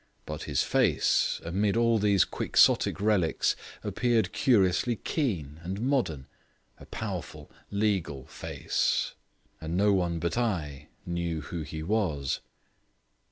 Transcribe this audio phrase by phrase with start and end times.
[0.25, 6.25] But his face, amid all these quixotic relics, appeared curiously keen and modern
[6.79, 9.13] a powerful, legal face.
[9.61, 12.39] And no one but I knew who he was.